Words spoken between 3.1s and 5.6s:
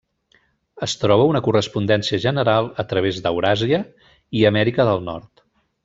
d'Euràsia i Amèrica del Nord.